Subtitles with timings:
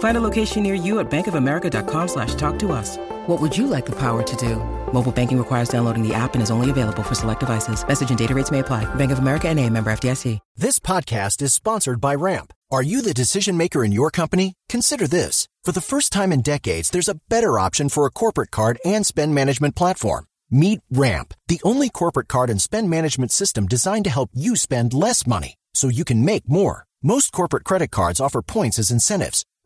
[0.00, 2.98] Find a location near you at bankofamerica.com slash talk to us.
[3.26, 4.56] What would you like the power to do?
[4.92, 7.86] Mobile banking requires downloading the app and is only available for select devices.
[7.86, 8.92] Message and data rates may apply.
[8.96, 10.38] Bank of America and a member FDIC.
[10.56, 12.52] This podcast is sponsored by Ramp.
[12.70, 14.54] Are you the decision maker in your company?
[14.68, 15.48] Consider this.
[15.64, 19.04] For the first time in decades, there's a better option for a corporate card and
[19.04, 20.26] spend management platform.
[20.50, 24.94] Meet Ramp, the only corporate card and spend management system designed to help you spend
[24.94, 26.86] less money so you can make more.
[27.02, 29.44] Most corporate credit cards offer points as incentives,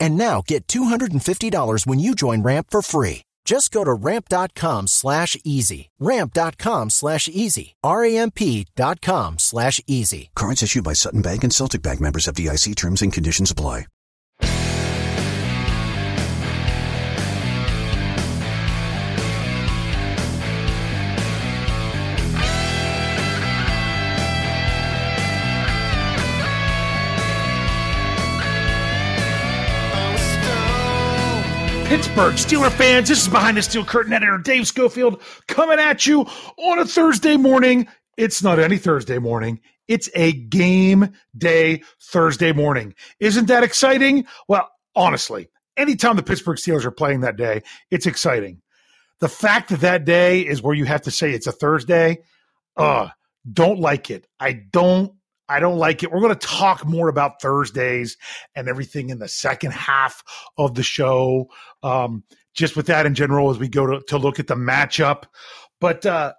[0.00, 3.22] And now get $250 when you join Ramp for free.
[3.44, 5.88] Just go to ramp.com slash easy.
[5.98, 7.76] Ramp.com slash easy.
[7.82, 10.30] R-A-M-P dot com slash easy.
[10.34, 13.86] Cards issued by Sutton Bank and Celtic Bank members FDIC terms and conditions apply.
[31.98, 36.20] Pittsburgh Steeler fans, this is Behind the Steel Curtain editor Dave Schofield coming at you
[36.56, 37.88] on a Thursday morning.
[38.16, 39.58] It's not any Thursday morning.
[39.88, 42.94] It's a game day Thursday morning.
[43.18, 44.26] Isn't that exciting?
[44.46, 48.62] Well, honestly, anytime the Pittsburgh Steelers are playing that day, it's exciting.
[49.18, 52.18] The fact that that day is where you have to say it's a Thursday,
[52.76, 53.08] uh,
[53.52, 54.24] don't like it.
[54.38, 55.14] I don't
[55.48, 56.12] I don't like it.
[56.12, 58.16] We're going to talk more about Thursdays
[58.54, 60.22] and everything in the second half
[60.56, 61.48] of the show.
[61.82, 65.24] Um, just with that in general, as we go to, to look at the matchup.
[65.80, 66.32] But uh,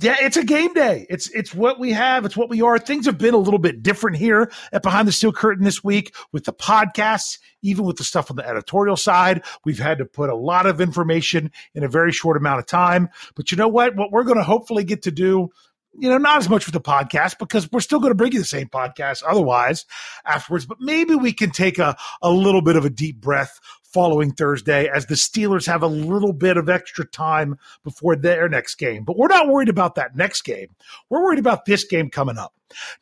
[0.00, 1.06] yeah, it's a game day.
[1.10, 2.24] It's it's what we have.
[2.24, 2.78] It's what we are.
[2.78, 6.14] Things have been a little bit different here at Behind the Steel Curtain this week
[6.32, 9.44] with the podcasts, even with the stuff on the editorial side.
[9.66, 13.10] We've had to put a lot of information in a very short amount of time.
[13.34, 13.96] But you know what?
[13.96, 15.50] What we're going to hopefully get to do
[15.98, 18.38] you know, not as much with the podcast because we're still going to bring you
[18.38, 19.86] the same podcast otherwise
[20.24, 20.66] afterwards.
[20.66, 24.88] But maybe we can take a, a little bit of a deep breath following Thursday
[24.94, 29.04] as the Steelers have a little bit of extra time before their next game.
[29.04, 30.68] But we're not worried about that next game.
[31.08, 32.52] We're worried about this game coming up.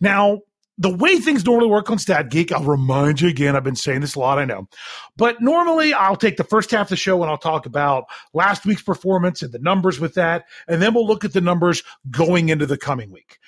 [0.01, 0.41] Now,
[0.77, 4.01] the way things normally work on Stat Geek, I'll remind you again, I've been saying
[4.01, 4.69] this a lot, I know.
[5.17, 8.67] But normally I'll take the first half of the show and I'll talk about last
[8.67, 10.47] week's performance and the numbers with that.
[10.67, 13.39] And then we'll look at the numbers going into the coming week.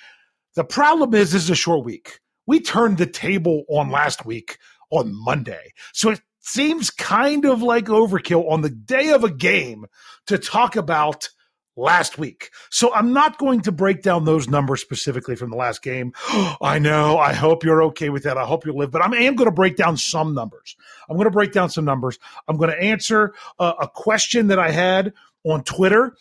[0.55, 2.19] The problem is, this is a short week.
[2.45, 4.57] We turned the table on last week
[4.89, 5.73] on Monday.
[5.93, 9.85] So it seems kind of like overkill on the day of a game
[10.27, 11.29] to talk about
[11.77, 12.49] last week.
[12.69, 16.11] So I'm not going to break down those numbers specifically from the last game.
[16.61, 17.17] I know.
[17.17, 18.37] I hope you're okay with that.
[18.37, 20.75] I hope you live, but I am going to break down some numbers.
[21.07, 22.19] I'm going to break down some numbers.
[22.47, 26.17] I'm going to answer a, a question that I had on Twitter,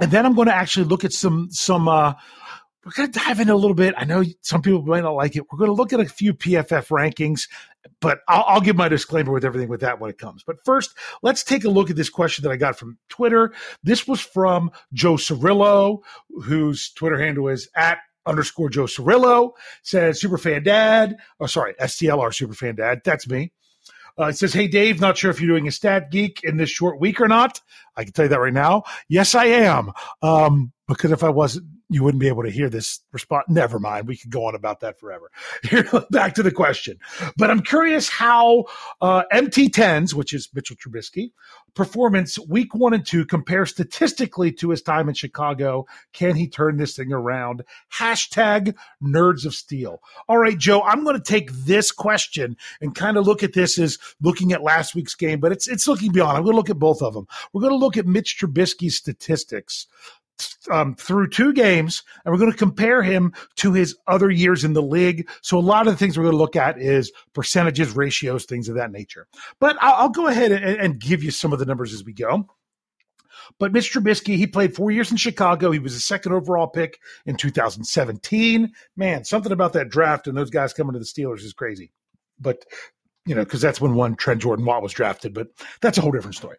[0.00, 1.88] and then I'm going to actually look at some some.
[1.88, 2.14] Uh,
[2.86, 3.94] we're going to dive in a little bit.
[3.98, 5.42] I know some people might not like it.
[5.50, 7.48] We're going to look at a few PFF rankings
[8.00, 10.42] but I'll, I'll, give my disclaimer with everything with that when it comes.
[10.42, 13.52] But first, let's take a look at this question that I got from Twitter.
[13.82, 16.00] This was from Joe Cirillo,
[16.44, 19.52] whose Twitter handle is at underscore Joe Cirillo.
[19.82, 21.16] Says Superfan Dad.
[21.40, 23.02] Oh, sorry, STLR Superfan Dad.
[23.04, 23.52] That's me.
[24.18, 26.70] Uh, it says, Hey, Dave, not sure if you're doing a stat geek in this
[26.70, 27.60] short week or not.
[27.96, 28.84] I can tell you that right now.
[29.08, 29.92] Yes, I am.
[30.22, 33.44] Um, because if I wasn't, you wouldn't be able to hear this response.
[33.48, 34.08] Never mind.
[34.08, 35.30] We could go on about that forever.
[36.10, 36.98] Back to the question.
[37.36, 38.64] But I'm curious how
[39.00, 41.30] uh, MT10s, which is Mitchell Trubisky,
[41.74, 45.86] performance week one and two compare statistically to his time in Chicago.
[46.12, 47.62] Can he turn this thing around?
[47.94, 50.00] Hashtag nerds of steel.
[50.28, 53.78] All right, Joe, I'm going to take this question and kind of look at this
[53.78, 56.36] as looking at last week's game, but it's, it's looking beyond.
[56.36, 57.28] I'm going to look at both of them.
[57.52, 59.86] We're going to look at Mitch Trubisky's statistics
[60.70, 64.72] um, through two games, and we're going to compare him to his other years in
[64.72, 65.28] the league.
[65.42, 68.68] So a lot of the things we're going to look at is percentages, ratios, things
[68.68, 69.26] of that nature.
[69.60, 72.12] But I'll, I'll go ahead and, and, give you some of the numbers as we
[72.12, 72.48] go.
[73.58, 75.70] But Mitch Trubisky, he played four years in Chicago.
[75.70, 78.72] He was a second overall pick in 2017.
[78.96, 81.92] Man, something about that draft and those guys coming to the Steelers is crazy.
[82.40, 82.64] But
[83.26, 85.48] you know, because that's when one Trent Jordan Watt was drafted, but
[85.82, 86.56] that's a whole different story.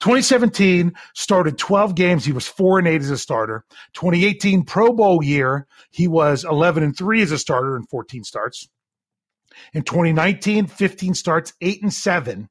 [0.00, 2.24] 2017 started 12 games.
[2.24, 3.64] He was four and eight as a starter.
[3.94, 8.68] 2018 Pro Bowl year, he was 11 and three as a starter and 14 starts.
[9.72, 12.48] In 2019, 15 starts, eight and seven.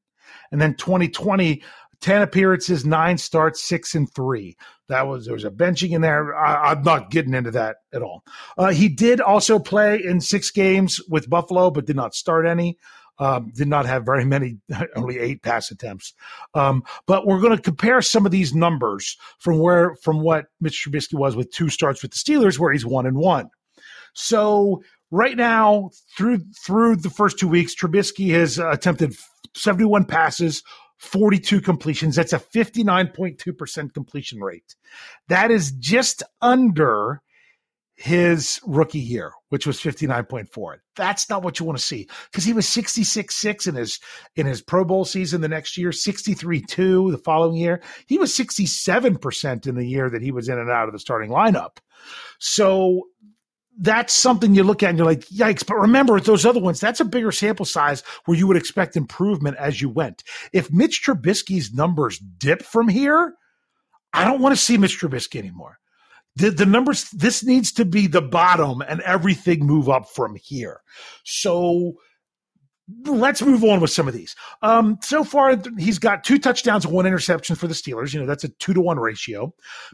[0.51, 1.63] And then 2020,
[2.01, 4.57] 10 appearances, nine starts, six and three.
[4.89, 6.35] That was, there was a benching in there.
[6.35, 8.23] I, am not getting into that at all.
[8.57, 12.77] Uh, he did also play in six games with Buffalo, but did not start any
[13.19, 14.57] um, did not have very many,
[14.95, 16.13] only eight pass attempts.
[16.53, 20.85] Um, but we're going to compare some of these numbers from where from what Mitch
[20.85, 23.49] Trubisky was with two starts with the Steelers, where he's one and one.
[24.13, 29.15] So right now, through through the first two weeks, Trubisky has attempted
[29.55, 30.63] 71 passes.
[30.97, 32.15] 42 completions.
[32.15, 34.75] That's a 59.2% completion rate.
[35.27, 37.21] That is just under
[37.95, 40.77] his rookie year, which was 59.4.
[40.95, 43.99] That's not what you want to see because he was 66-6 in his
[44.35, 47.81] in his Pro Bowl season the next year, 63-2 the following year.
[48.05, 51.31] He was 67% in the year that he was in and out of the starting
[51.31, 51.77] lineup.
[52.39, 53.03] So
[53.77, 55.65] that's something you look at and you're like, yikes.
[55.65, 59.57] But remember, those other ones, that's a bigger sample size where you would expect improvement
[59.57, 60.23] as you went.
[60.53, 63.33] If Mitch Trubisky's numbers dip from here,
[64.13, 65.77] I don't want to see Mitch Trubisky anymore
[66.35, 70.81] the, the numbers this needs to be the bottom and everything move up from here.
[71.23, 71.95] So
[73.05, 74.35] let's move on with some of these.
[74.61, 78.13] Um, so far he's got two touchdowns and one interception for the steelers.
[78.13, 79.53] You know that's a two to one ratio.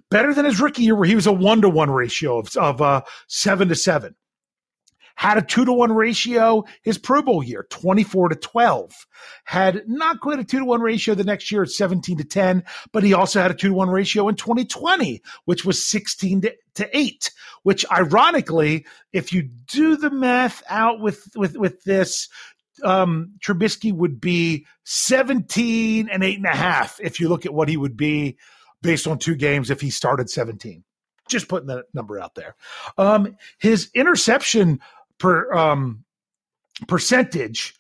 [0.10, 2.82] Better than his rookie year where he was a one to one ratio of, of
[2.82, 4.16] uh, seven to seven
[5.16, 9.08] had a two to one ratio his Pro Bowl year, 24 to 12.
[9.46, 12.64] Had not quite a two to one ratio the next year at 17 to 10,
[12.92, 16.56] but he also had a two to one ratio in 2020, which was 16 to,
[16.76, 17.32] to 8,
[17.64, 22.30] which ironically, if you do the math out with, with, with this,
[22.84, 27.70] um, Trubisky would be 17 and eight and a half if you look at what
[27.70, 28.38] he would be
[28.82, 30.84] based on two games if he started 17
[31.32, 32.56] just putting that number out there.
[32.98, 34.82] Um, his interception
[35.22, 36.04] per um,
[36.88, 37.76] percentage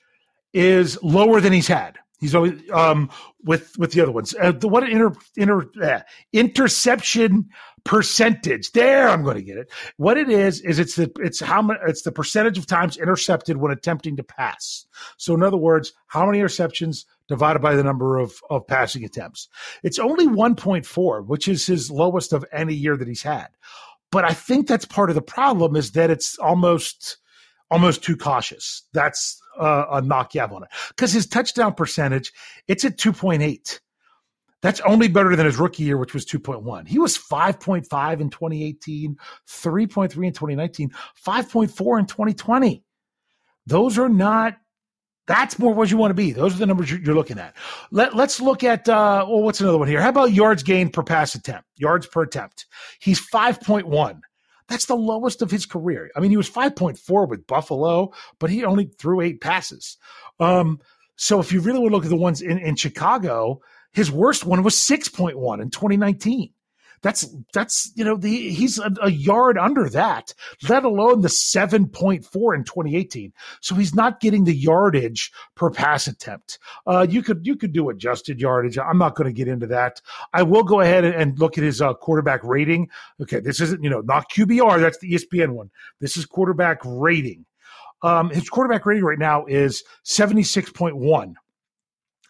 [0.53, 1.97] is lower than he's had.
[2.19, 3.09] He's always um,
[3.43, 4.35] with with the other ones.
[4.39, 6.01] Uh, the what inter, inter uh,
[6.33, 7.49] interception
[7.83, 8.73] percentage.
[8.73, 9.71] There, I'm going to get it.
[9.97, 13.57] What it is is it's the it's how many it's the percentage of times intercepted
[13.57, 14.85] when attempting to pass.
[15.17, 19.47] So in other words, how many interceptions divided by the number of of passing attempts.
[19.81, 23.47] It's only 1.4, which is his lowest of any year that he's had.
[24.11, 27.17] But I think that's part of the problem is that it's almost
[27.71, 28.83] almost too cautious.
[28.94, 32.31] That's uh, a knock you have on it because his touchdown percentage
[32.68, 33.79] it's at 2.8.
[34.62, 36.88] That's only better than his rookie year, which was 2.1.
[36.88, 39.18] He was 5.5 in 2018,
[39.50, 40.91] 3.3 in 2019,
[41.25, 42.83] 5.4 in 2020.
[43.65, 44.57] Those are not,
[45.25, 46.31] that's more what you want to be.
[46.31, 47.56] Those are the numbers you're looking at.
[47.90, 50.01] Let, let's look at, uh, well, what's another one here?
[50.01, 52.68] How about yards gained per pass attempt, yards per attempt?
[52.99, 54.21] He's 5.1.
[54.71, 56.09] That's the lowest of his career.
[56.16, 59.97] I mean, he was 5.4 with Buffalo, but he only threw eight passes.
[60.40, 60.80] Um,
[61.18, 63.59] so if you really want to look at the ones in, in Chicago,
[63.92, 66.54] his worst one was 6.1 in 2019.
[67.01, 70.33] That's that's you know the he's a, a, yard under that,
[70.69, 73.33] let alone the seven point four in 2018.
[73.59, 76.59] So he's not getting the yardage per pass attempt.
[76.85, 78.77] Uh, you could you could do adjusted yardage.
[78.77, 79.99] I'm not going to get into that.
[80.33, 82.89] I will go ahead and look at his uh, quarterback rating.
[83.19, 84.79] Okay, this isn't you know not QBR.
[84.79, 85.71] That's the ESPN one.
[85.99, 87.45] This is quarterback rating.
[88.03, 91.33] Um, his quarterback rating right now is 76.1.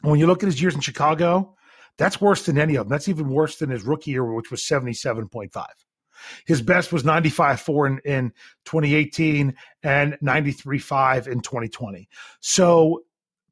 [0.02, 1.56] When you look at his years in Chicago,
[2.02, 2.90] that's worse than any of them.
[2.90, 5.66] That's even worse than his rookie year, which was 77.5.
[6.48, 8.30] His best was 95.4 in, in
[8.66, 9.54] 2018
[9.84, 12.10] and 93.5 in 2020.
[12.40, 13.04] So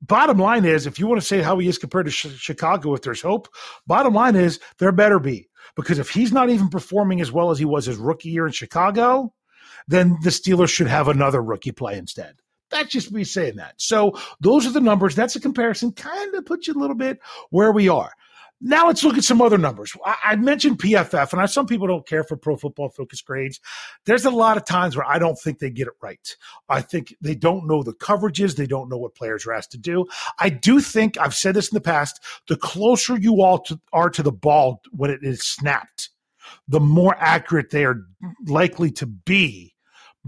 [0.02, 2.96] bottom line is, if you want to say how he is compared to sh- Chicago,
[2.96, 3.50] if there's hope,
[3.86, 5.48] bottom line is there better be.
[5.76, 8.52] Because if he's not even performing as well as he was his rookie year in
[8.52, 9.32] Chicago,
[9.88, 12.36] then the Steelers should have another rookie play instead.
[12.72, 13.76] That's just me saying that.
[13.78, 15.14] So those are the numbers.
[15.14, 15.92] That's a comparison.
[15.92, 17.20] Kind of puts you a little bit
[17.52, 18.12] where we are.
[18.62, 19.94] Now let's look at some other numbers.
[20.06, 23.60] I, I mentioned PFF, and I, some people don't care for Pro Football Focus grades.
[24.06, 26.36] There's a lot of times where I don't think they get it right.
[26.68, 28.56] I think they don't know the coverages.
[28.56, 30.06] They don't know what players are asked to do.
[30.40, 32.20] I do think I've said this in the past.
[32.48, 36.10] The closer you all to, are to the ball when it is snapped,
[36.68, 38.02] the more accurate they are
[38.46, 39.74] likely to be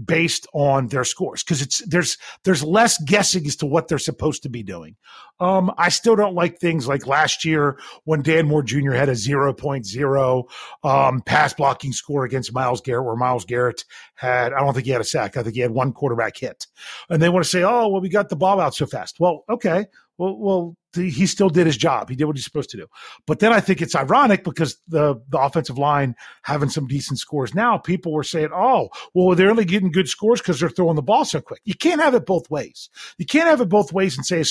[0.02, 4.42] based on their scores because it's there's there's less guessing as to what they're supposed
[4.42, 4.96] to be doing.
[5.38, 8.92] Um, I still don't like things like last year when Dan Moore Jr.
[8.92, 10.44] had a 0.0
[10.84, 13.84] um, pass blocking score against Myles Garrett, where Myles Garrett
[14.14, 15.36] had I don't think he had a sack.
[15.36, 16.66] I think he had one quarterback hit,
[17.10, 19.20] and they want to say, oh well, we got the ball out so fast.
[19.20, 19.86] Well, okay,
[20.22, 22.08] well, well, he still did his job.
[22.08, 22.86] He did what he's supposed to do.
[23.26, 27.54] But then I think it's ironic because the the offensive line having some decent scores
[27.54, 31.02] now, people were saying, "Oh, well, they're only getting good scores because they're throwing the
[31.02, 32.88] ball so quick." You can't have it both ways.
[33.18, 34.44] You can't have it both ways and say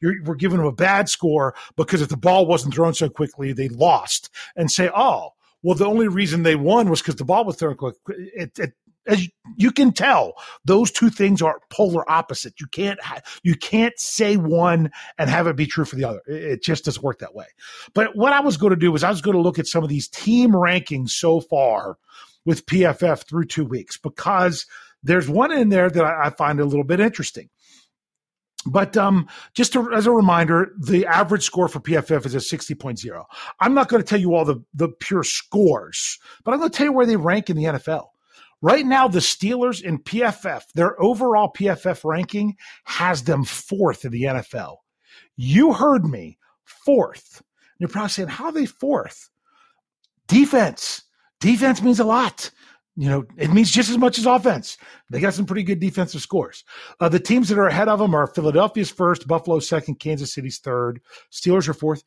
[0.00, 3.68] we're giving them a bad score because if the ball wasn't thrown so quickly, they
[3.68, 5.30] lost, and say, "Oh."
[5.60, 7.96] Well, the only reason they won was because the ball was thrown quick.
[8.06, 8.74] It, it,
[9.08, 10.34] as you can tell,
[10.64, 12.60] those two things are polar opposite.
[12.60, 16.20] You can't ha- you can't say one and have it be true for the other.
[16.26, 17.46] It just doesn't work that way.
[17.94, 19.82] But what I was going to do was I was going to look at some
[19.82, 21.98] of these team rankings so far
[22.44, 24.66] with PFF through two weeks because
[25.02, 27.48] there's one in there that I, I find a little bit interesting.
[28.66, 33.24] But um, just to, as a reminder, the average score for PFF is a 60.0.
[33.60, 36.76] I'm not going to tell you all the, the pure scores, but I'm going to
[36.76, 38.08] tell you where they rank in the NFL.
[38.60, 44.24] Right now, the Steelers in PFF, their overall PFF ranking has them fourth in the
[44.24, 44.76] NFL.
[45.36, 47.42] You heard me, fourth.
[47.78, 49.30] You're probably saying, how are they fourth?
[50.26, 51.02] Defense.
[51.40, 52.50] Defense means a lot.
[52.96, 54.76] You know, it means just as much as offense.
[55.08, 56.64] They got some pretty good defensive scores.
[56.98, 60.58] Uh, the teams that are ahead of them are Philadelphia's first, Buffalo second, Kansas City's
[60.58, 61.00] third,
[61.30, 62.02] Steelers are fourth.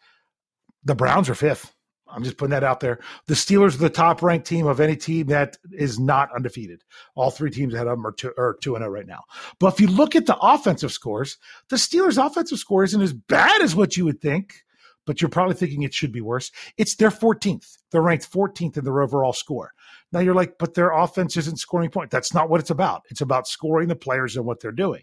[0.84, 1.72] The Browns are fifth.
[2.14, 3.00] I'm just putting that out there.
[3.28, 6.84] The Steelers are the top ranked team of any team that is not undefeated.
[7.16, 9.24] All three teams ahead of them are two or two and zero oh right now.
[9.60, 11.38] But if you look at the offensive scores,
[11.70, 14.64] the Steelers' offensive score isn't as bad as what you would think.
[15.08, 16.52] But you're probably thinking it should be worse.
[16.78, 17.80] It's their 14th.
[17.90, 19.74] They're ranked 14th in their overall score.
[20.12, 22.12] Now you're like, but their offense isn't scoring points.
[22.12, 23.02] That's not what it's about.
[23.10, 25.02] It's about scoring the players and what they're doing.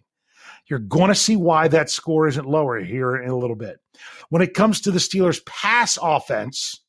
[0.66, 3.80] You're going to see why that score isn't lower here in a little bit.
[4.28, 6.80] When it comes to the Steelers' pass offense,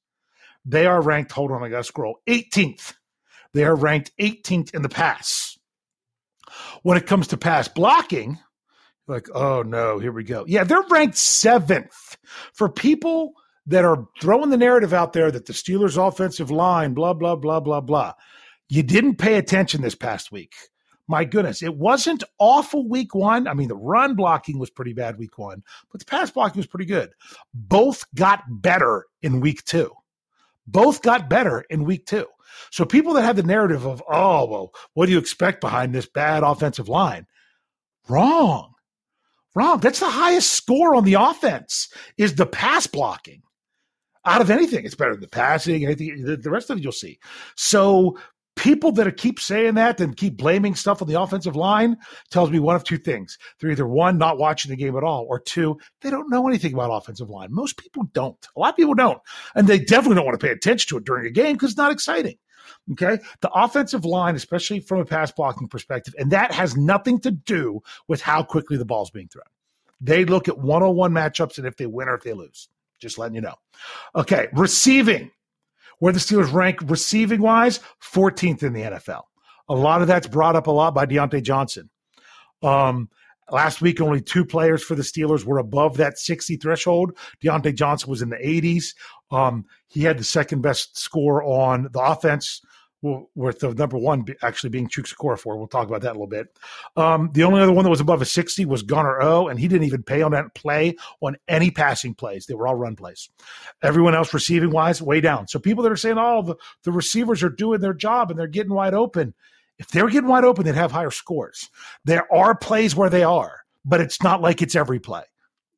[0.65, 2.93] they are ranked, hold on, I got to scroll, 18th.
[3.53, 5.57] They are ranked 18th in the pass.
[6.83, 8.37] When it comes to pass blocking,
[9.07, 10.45] like, oh no, here we go.
[10.47, 12.17] Yeah, they're ranked seventh.
[12.53, 13.33] For people
[13.65, 17.59] that are throwing the narrative out there that the Steelers' offensive line, blah, blah, blah,
[17.59, 18.13] blah, blah,
[18.67, 20.53] you didn't pay attention this past week.
[21.07, 23.47] My goodness, it wasn't awful week one.
[23.47, 26.67] I mean, the run blocking was pretty bad week one, but the pass blocking was
[26.67, 27.09] pretty good.
[27.51, 29.91] Both got better in week two
[30.71, 32.25] both got better in week two.
[32.71, 36.07] So people that have the narrative of, oh, well, what do you expect behind this
[36.07, 37.25] bad offensive line?
[38.07, 38.73] Wrong.
[39.55, 39.79] Wrong.
[39.79, 43.41] That's the highest score on the offense is the pass blocking.
[44.25, 47.19] Out of anything, it's better than the passing, anything the rest of it you'll see.
[47.55, 48.17] So
[48.59, 51.95] people that keep saying that and keep blaming stuff on the offensive line
[52.29, 53.37] tells me one of two things.
[53.59, 56.73] They're either one, not watching the game at all, or two, they don't know anything
[56.73, 57.47] about offensive line.
[57.51, 58.47] Most people don't.
[58.57, 59.19] A lot of people don't.
[59.55, 61.77] And they definitely don't want to pay attention to it during a game because it's
[61.77, 62.37] not exciting.
[62.91, 63.19] Okay.
[63.39, 67.81] The offensive line, especially from a pass blocking perspective, and that has nothing to do
[68.09, 69.43] with how quickly the ball's being thrown.
[70.01, 72.67] They look at one on one matchups and if they win or if they lose.
[72.99, 73.55] Just letting you know.
[74.15, 74.49] Okay.
[74.51, 75.31] Receiving
[75.99, 79.23] where the Steelers rank receiving wise, 14th in the NFL.
[79.69, 81.89] A lot of that's brought up a lot by Diontae Johnson.
[82.63, 83.09] Um,
[83.51, 87.17] last week, only two players for the Steelers were above that 60 threshold.
[87.43, 88.95] Diontae Johnson was in the 80s.
[89.31, 92.61] Um, he had the second best score on the offense
[93.01, 95.57] with the number one actually being Chuks Okorafor.
[95.57, 96.47] We'll talk about that a little bit.
[96.97, 99.67] Um, the only other one that was above a 60 was Gunner O, and he
[99.67, 102.45] didn't even pay on that play on any passing plays.
[102.45, 103.29] They were all run plays.
[103.81, 105.47] Everyone else receiving wise, way down.
[105.47, 108.47] So people that are saying, oh, the, the receivers are doing their job and they're
[108.47, 109.33] getting wide open.
[109.77, 111.69] If they were getting wide open, they'd have higher scores.
[112.03, 115.23] There are plays where they are, but it's not like it's every play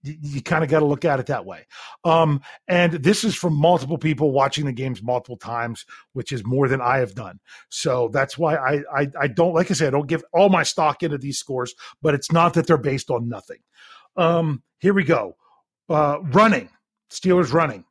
[0.04, 1.66] you, you kind of got to look at it that way.
[2.04, 6.68] Um, and this is from multiple people watching the games multiple times, which is more
[6.68, 7.40] than I have done.
[7.70, 10.64] So that's why I, I, I don't, like I said, I don't give all my
[10.64, 13.60] stock into these scores, but it's not that they're based on nothing.
[14.18, 15.36] Um, Here we go.
[15.90, 16.70] Uh, running,
[17.12, 17.86] Steelers running,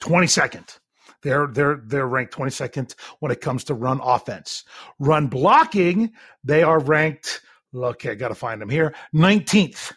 [0.00, 0.78] 22nd.
[1.22, 4.64] They're they're they're ranked 22nd when it comes to run offense.
[4.98, 6.12] Run blocking,
[6.44, 7.42] they are ranked.
[7.74, 8.94] Okay, I got to find them here.
[9.14, 9.92] 19th.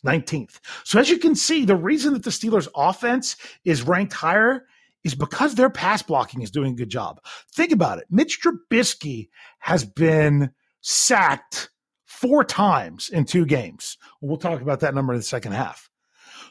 [0.00, 0.60] 19th.
[0.84, 4.66] So as you can see, the reason that the Steelers offense is ranked higher
[5.04, 7.20] is because their pass blocking is doing a good job.
[7.54, 8.04] Think about it.
[8.10, 9.28] Mitch Trubisky
[9.58, 11.70] has been sacked
[12.06, 13.96] four times in two games.
[14.20, 15.88] We'll talk about that number in the second half.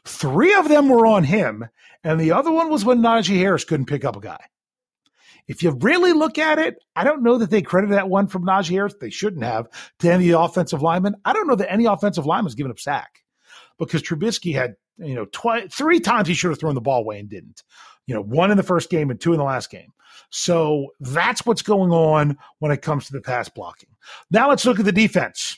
[0.05, 1.65] Three of them were on him,
[2.03, 4.39] and the other one was when Najee Harris couldn't pick up a guy.
[5.47, 8.45] If you really look at it, I don't know that they credited that one from
[8.45, 8.95] Najee Harris.
[8.99, 9.67] They shouldn't have
[9.99, 11.15] to any offensive lineman.
[11.25, 13.23] I don't know that any offensive lineman has given up sack
[13.79, 17.19] because Trubisky had, you know, twi- three times he should have thrown the ball away
[17.19, 17.63] and didn't.
[18.05, 19.93] You know, one in the first game and two in the last game.
[20.29, 23.89] So that's what's going on when it comes to the pass blocking.
[24.29, 25.57] Now let's look at the defense.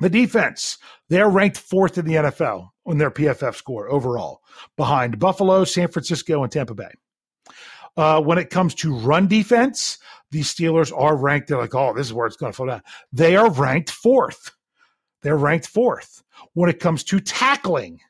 [0.00, 4.40] The defense, they're ranked fourth in the NFL on their PFF score overall,
[4.76, 6.90] behind Buffalo, San Francisco, and Tampa Bay.
[7.96, 9.98] Uh, when it comes to run defense,
[10.30, 11.48] the Steelers are ranked.
[11.48, 12.82] They're like, oh, this is where it's going to fall down.
[13.12, 14.52] They are ranked fourth.
[15.22, 16.22] They're ranked fourth.
[16.54, 18.00] When it comes to tackling,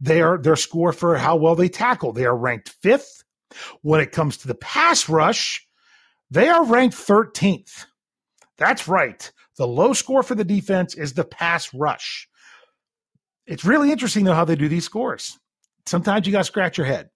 [0.00, 2.12] they are their score for how well they tackle.
[2.12, 3.24] They are ranked fifth.
[3.82, 5.66] When it comes to the pass rush,
[6.30, 7.86] they are ranked 13th.
[8.56, 9.30] That's right.
[9.56, 12.28] The low score for the defense is the pass rush.
[13.46, 15.38] It's really interesting though how they do these scores.
[15.86, 17.10] Sometimes you got to scratch your head.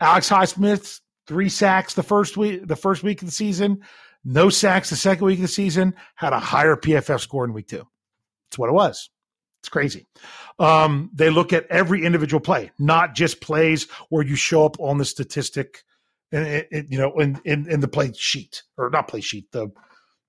[0.00, 3.80] Alex Highsmith, three sacks the first week, the first week of the season,
[4.24, 7.68] no sacks the second week of the season, had a higher PFF score in week
[7.68, 7.86] two.
[8.52, 9.08] That's what it was.
[9.62, 10.06] It's crazy.
[10.58, 14.98] Um, they look at every individual play, not just plays where you show up on
[14.98, 15.84] the statistic,
[16.32, 19.70] and you know, in, in in the play sheet or not play sheet, the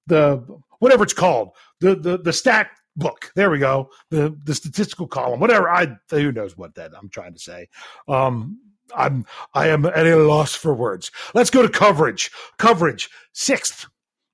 [0.08, 0.42] the
[0.80, 1.50] whatever it's called,
[1.82, 3.34] the the the stat book.
[3.36, 3.90] There we go.
[4.10, 5.70] The the statistical column, whatever.
[5.70, 7.68] I who knows what that I'm trying to say.
[8.08, 8.58] Um,
[8.96, 11.12] I'm I am at a loss for words.
[11.34, 12.32] Let's go to coverage.
[12.58, 13.88] Coverage sixth.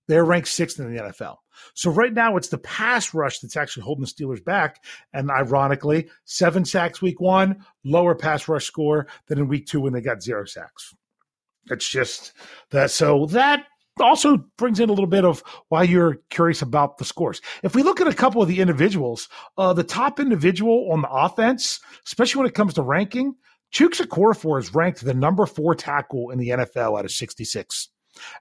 [0.07, 1.37] They're ranked sixth in the NFL.
[1.79, 4.83] So right now it's the pass rush that's actually holding the Steelers back.
[5.13, 9.93] And ironically, seven sacks week one, lower pass rush score than in week two when
[9.93, 10.93] they got zero sacks.
[11.67, 12.33] It's just
[12.71, 12.91] that.
[12.91, 13.63] So that
[13.97, 17.39] also brings in a little bit of why you're curious about the scores.
[17.63, 21.09] If we look at a couple of the individuals, uh, the top individual on the
[21.09, 23.35] offense, especially when it comes to ranking,
[23.73, 27.87] Chuks Okorafor is ranked the number four tackle in the NFL out of 66.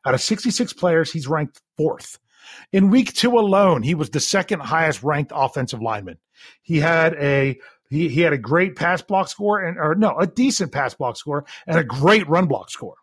[0.05, 2.19] Out of 66 players, he's ranked fourth.
[2.73, 6.19] In week two alone, he was the second highest ranked offensive lineman.
[6.63, 7.59] He had a
[7.91, 11.17] he, he had a great pass block score and or no, a decent pass block
[11.17, 12.97] score and a great run block score.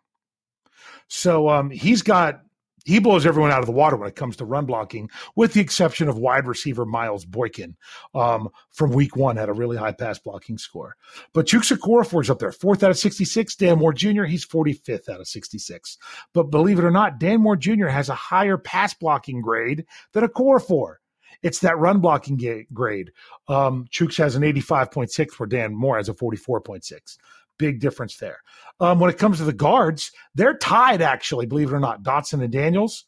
[1.08, 2.40] So um, he's got
[2.86, 5.60] he blows everyone out of the water when it comes to run blocking, with the
[5.60, 7.74] exception of wide receiver Miles Boykin
[8.14, 10.96] um, from week one had a really high pass blocking score.
[11.34, 13.56] But Chuks Okorafor is up there, fourth out of 66.
[13.56, 15.98] Dan Moore Jr., he's 45th out of 66.
[16.32, 17.88] But believe it or not, Dan Moore Jr.
[17.88, 20.96] has a higher pass blocking grade than a Okorafor.
[21.42, 23.10] It's that run blocking grade.
[23.48, 27.18] Um, Chuks has an 85.6 where Dan Moore has a 44.6
[27.58, 28.38] big difference there.
[28.80, 32.42] Um, when it comes to the guards, they're tied, actually, believe it or not, Dotson
[32.42, 33.06] and Daniels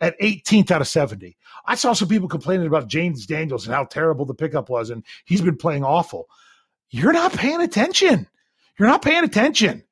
[0.00, 1.36] at 18th out of 70.
[1.66, 5.04] I saw some people complaining about James Daniels and how terrible the pickup was, and
[5.24, 6.28] he's been playing awful.
[6.90, 8.26] You're not paying attention.
[8.78, 9.84] You're not paying attention.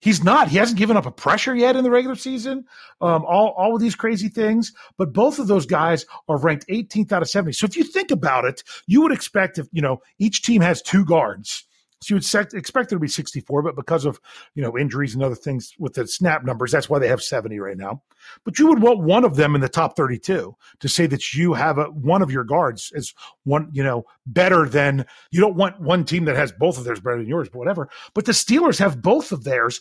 [0.00, 0.48] He's not.
[0.48, 2.64] He hasn't given up a pressure yet in the regular season.
[3.00, 4.72] Um, all, all of these crazy things.
[4.98, 7.52] But both of those guys are ranked 18th out of 70.
[7.52, 10.82] So if you think about it, you would expect if, you know, each team has
[10.82, 11.64] two guards
[12.02, 14.20] so you would expect it to be 64, but because of
[14.54, 17.58] you know injuries and other things with the snap numbers, that's why they have 70
[17.60, 18.02] right now.
[18.44, 21.54] But you would want one of them in the top 32 to say that you
[21.54, 25.80] have a, one of your guards is one you know better than you don't want
[25.80, 27.88] one team that has both of theirs better than yours, but whatever.
[28.14, 29.80] But the Steelers have both of theirs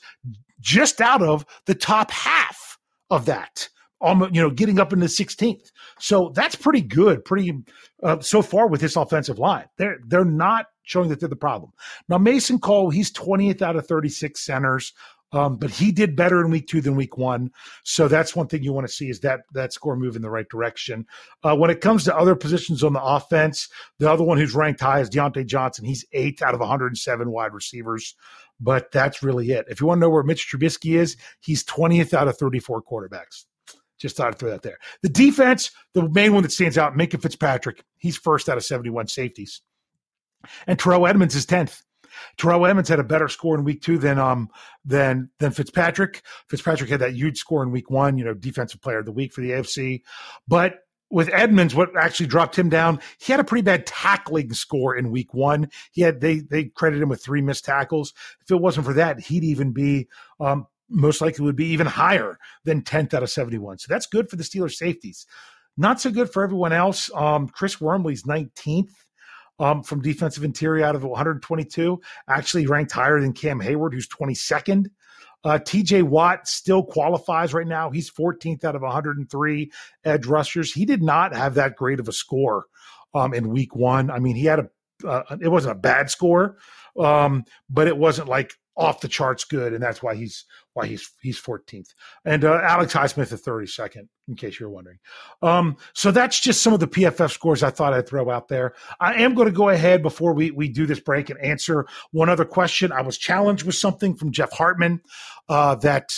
[0.59, 2.77] just out of the top half
[3.09, 3.67] of that
[4.01, 7.53] almost you know getting up in the 16th so that's pretty good pretty
[8.03, 9.65] uh, so far with this offensive line.
[9.77, 11.71] They're they're not showing that they're the problem.
[12.09, 14.93] Now mason cole he's 20th out of 36 centers
[15.33, 17.51] um, but he did better in week two than week one.
[17.83, 20.29] So that's one thing you want to see is that that score move in the
[20.29, 21.05] right direction.
[21.41, 24.81] Uh, when it comes to other positions on the offense the other one who's ranked
[24.81, 25.85] high is Diontae Johnson.
[25.85, 28.15] He's eighth out of 107 wide receivers
[28.61, 29.65] but that's really it.
[29.69, 33.45] If you want to know where Mitch Trubisky is, he's 20th out of 34 quarterbacks.
[34.01, 34.79] Just thought I'd throw that there.
[35.03, 37.83] The defense, the main one that stands out, Minkah Fitzpatrick.
[37.97, 39.61] He's first out of 71 safeties.
[40.65, 41.81] And Terrell Edmunds is 10th.
[42.37, 44.49] Terrell Edmunds had a better score in week two than um
[44.83, 46.23] than than Fitzpatrick.
[46.49, 49.33] Fitzpatrick had that huge score in week one, you know, defensive player of the week
[49.33, 50.01] for the AFC.
[50.47, 54.95] But with Edmunds, what actually dropped him down, he had a pretty bad tackling score
[54.95, 55.69] in week one.
[55.91, 58.13] He had they they credited him with three missed tackles.
[58.41, 60.07] If it wasn't for that, he'd even be
[60.39, 63.79] um, most likely would be even higher than 10th out of 71.
[63.79, 65.25] So that's good for the Steelers safeties.
[65.77, 67.09] Not so good for everyone else.
[67.15, 68.91] Um, Chris Wormley's 19th
[69.59, 74.87] um, from defensive interior out of 122, actually ranked higher than Cam Hayward, who's 22nd.
[75.43, 77.89] Uh, TJ Watt still qualifies right now.
[77.89, 79.71] He's 14th out of 103
[80.03, 80.71] edge rushers.
[80.71, 82.65] He did not have that great of a score
[83.13, 84.11] um, in week one.
[84.11, 84.69] I mean, he had a,
[85.07, 86.57] uh, it wasn't a bad score,
[86.99, 91.11] um, but it wasn't like off the charts good, and that's why he's why he's
[91.21, 91.89] he's 14th.
[92.25, 94.97] And uh, Alex Highsmith at 32nd, in case you're wondering.
[95.41, 98.73] Um, so that's just some of the PFF scores I thought I'd throw out there.
[98.99, 102.29] I am going to go ahead before we we do this break and answer one
[102.29, 102.91] other question.
[102.91, 105.01] I was challenged with something from Jeff Hartman
[105.47, 106.09] uh, that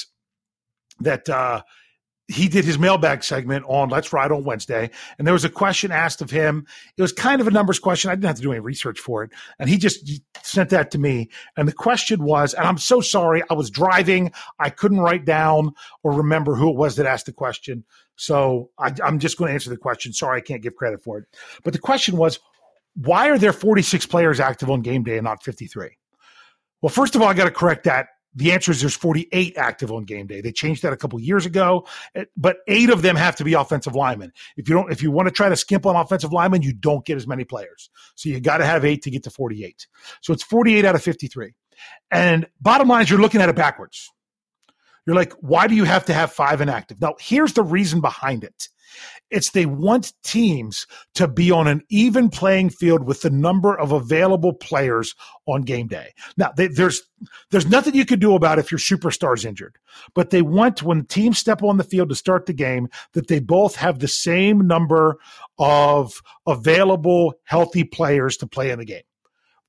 [0.99, 1.62] that uh,
[2.27, 5.91] he did his mailbag segment on Let's Ride on Wednesday, and there was a question
[5.91, 6.65] asked of him.
[6.97, 8.09] It was kind of a numbers question.
[8.09, 10.97] I didn't have to do any research for it, and he just sent that to
[10.97, 11.29] me.
[11.57, 15.73] And the question was, and I'm so sorry, I was driving, I couldn't write down
[16.01, 17.83] or remember who it was that asked the question.
[18.15, 20.13] So I, I'm just going to answer the question.
[20.13, 21.25] Sorry, I can't give credit for it.
[21.63, 22.39] But the question was,
[22.95, 25.97] why are there 46 players active on game day and not 53?
[26.81, 29.91] Well, first of all, I got to correct that the answer is there's 48 active
[29.91, 30.41] on game day.
[30.41, 33.54] They changed that a couple years ago, eh, but eight of them have to be
[33.54, 34.32] offensive linemen.
[34.58, 37.06] If you don't, if you want to try to skimp on offensive linemen, you don't
[37.06, 37.89] get as many players.
[38.15, 39.88] So you got to have eight to get to 48.
[40.22, 41.54] So it's 48 out of 53.
[42.12, 44.12] And bottom line is you're looking at it backwards.
[45.05, 47.01] You're like, why do you have to have five inactive?
[47.01, 48.69] Now, here's the reason behind it.
[49.31, 50.85] It's they want teams
[51.15, 55.15] to be on an even playing field with the number of available players
[55.47, 56.13] on game day.
[56.37, 57.01] Now, they, there's
[57.49, 59.77] there's nothing you can do about if your superstar's injured,
[60.13, 63.39] but they want when teams step on the field to start the game that they
[63.39, 65.17] both have the same number
[65.57, 69.01] of available healthy players to play in the game.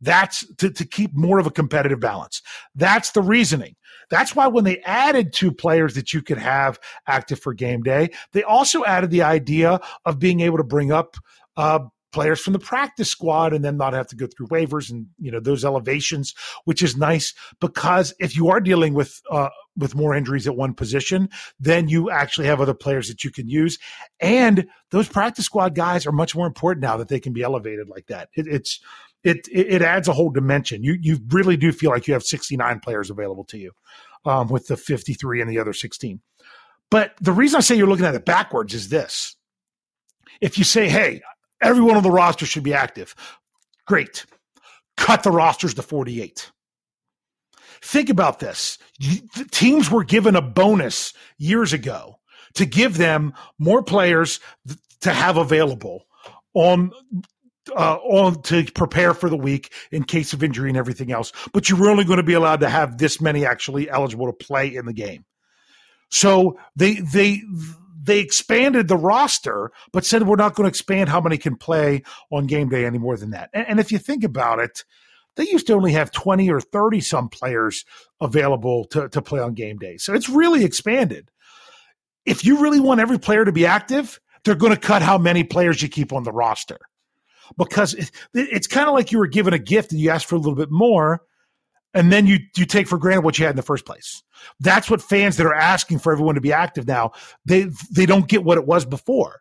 [0.02, 2.42] That's to, to keep more of a competitive balance.
[2.74, 3.76] That's the reasoning.
[4.10, 8.10] That's why when they added two players that you could have active for game day,
[8.32, 11.16] they also added the idea of being able to bring up
[11.56, 11.80] uh,
[12.14, 15.32] players from the practice squad and then not have to go through waivers and you
[15.32, 16.32] know those elevations
[16.64, 20.72] which is nice because if you are dealing with uh, with more injuries at one
[20.72, 23.78] position then you actually have other players that you can use.
[24.20, 27.88] And those practice squad guys are much more important now that they can be elevated
[27.88, 28.28] like that.
[28.36, 28.80] It, it's
[29.24, 30.84] it, it, adds a whole dimension.
[30.84, 33.72] You you really do feel like you have 69 players available to you,
[34.24, 36.20] um, with the 53 and the other 16.
[36.90, 39.36] But the reason I say you're looking at it backwards is this:
[40.40, 41.22] if you say, "Hey,
[41.62, 43.14] everyone on the roster should be active,"
[43.86, 44.26] great,
[44.96, 46.50] cut the rosters to 48.
[47.82, 48.78] Think about this:
[49.50, 52.20] teams were given a bonus years ago
[52.54, 54.38] to give them more players
[55.00, 56.06] to have available
[56.54, 56.92] on
[57.70, 61.32] uh, on to prepare for the week in case of injury and everything else.
[61.52, 64.74] But you're only going to be allowed to have this many actually eligible to play
[64.74, 65.24] in the game.
[66.10, 67.42] So they they
[68.02, 72.02] they expanded the roster, but said we're not going to expand how many can play
[72.30, 73.50] on game day any more than that.
[73.52, 74.84] And, and if you think about it,
[75.36, 77.84] they used to only have 20 or 30 some players
[78.20, 79.96] available to, to play on game day.
[79.96, 81.30] So it's really expanded.
[82.24, 85.42] If you really want every player to be active, they're going to cut how many
[85.42, 86.78] players you keep on the roster
[87.56, 90.34] because it, it's kind of like you were given a gift and you asked for
[90.34, 91.22] a little bit more
[91.94, 94.22] and then you you take for granted what you had in the first place.
[94.60, 97.12] That's what fans that are asking for everyone to be active now
[97.46, 99.40] they they don't get what it was before.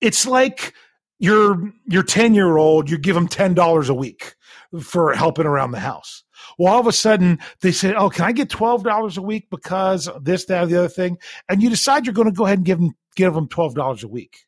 [0.00, 0.74] It's like
[1.18, 4.34] your your ten year old you give them ten dollars a week
[4.80, 6.22] for helping around the house.
[6.58, 9.48] Well, all of a sudden they say, "Oh, can I get twelve dollars a week
[9.50, 12.58] because this, that, or the other thing?" And you decide you're going to go ahead
[12.58, 14.38] and give them give them twelve dollars a week.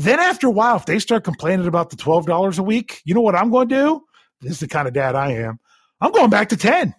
[0.00, 3.20] Then after a while, if they start complaining about the $12 a week, you know
[3.20, 4.04] what I'm going to do?
[4.40, 5.60] This is the kind of dad I am.
[6.00, 6.94] I'm going back to 10.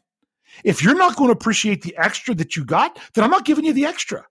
[0.63, 3.65] If you're not going to appreciate the extra that you got, then I'm not giving
[3.65, 4.23] you the extra.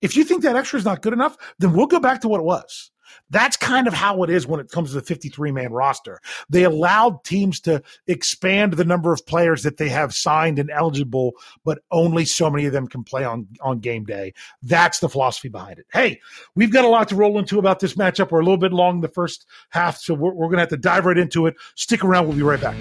[0.00, 2.40] If you think that extra is not good enough, then we'll go back to what
[2.40, 2.90] it was.
[3.30, 6.20] That's kind of how it is when it comes to the 53 man roster.
[6.50, 11.32] They allowed teams to expand the number of players that they have signed and eligible,
[11.64, 14.34] but only so many of them can play on, on game day.
[14.62, 15.86] That's the philosophy behind it.
[15.92, 16.20] Hey,
[16.54, 18.30] we've got a lot to roll into about this matchup.
[18.30, 20.76] We're a little bit long the first half, so we're, we're going to have to
[20.76, 21.54] dive right into it.
[21.74, 22.26] Stick around.
[22.26, 22.76] We'll be right back.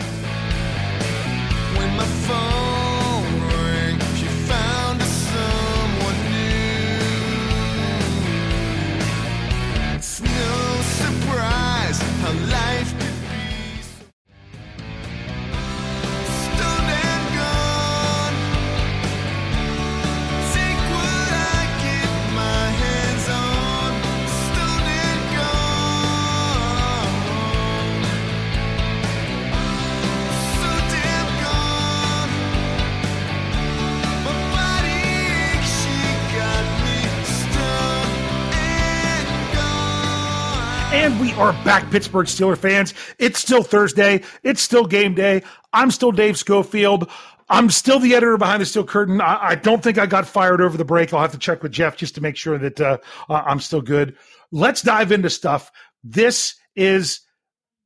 [41.41, 42.93] Are back, Pittsburgh Steeler fans.
[43.17, 44.21] It's still Thursday.
[44.43, 45.41] It's still game day.
[45.73, 47.09] I'm still Dave Schofield.
[47.49, 49.19] I'm still the editor behind the steel curtain.
[49.21, 51.11] I, I, don't think I got fired over the break.
[51.11, 54.15] I'll have to check with Jeff just to make sure that uh, I'm still good.
[54.51, 55.71] Let's dive into stuff.
[56.03, 57.21] This is